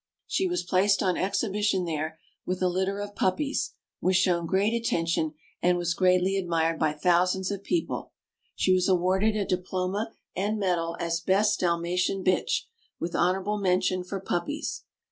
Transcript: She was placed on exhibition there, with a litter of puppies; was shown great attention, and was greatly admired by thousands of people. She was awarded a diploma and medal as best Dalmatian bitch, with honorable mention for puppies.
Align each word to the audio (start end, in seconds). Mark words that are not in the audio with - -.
She 0.25 0.47
was 0.47 0.63
placed 0.63 1.03
on 1.03 1.15
exhibition 1.15 1.85
there, 1.85 2.17
with 2.43 2.59
a 2.63 2.67
litter 2.69 2.99
of 2.99 3.13
puppies; 3.13 3.73
was 4.01 4.17
shown 4.17 4.47
great 4.47 4.73
attention, 4.73 5.35
and 5.61 5.77
was 5.77 5.93
greatly 5.93 6.37
admired 6.37 6.79
by 6.79 6.93
thousands 6.93 7.51
of 7.51 7.61
people. 7.63 8.11
She 8.55 8.73
was 8.73 8.87
awarded 8.87 9.35
a 9.35 9.45
diploma 9.45 10.11
and 10.35 10.57
medal 10.57 10.97
as 10.99 11.19
best 11.21 11.59
Dalmatian 11.59 12.23
bitch, 12.23 12.61
with 12.99 13.13
honorable 13.15 13.59
mention 13.59 14.03
for 14.03 14.19
puppies. 14.19 14.85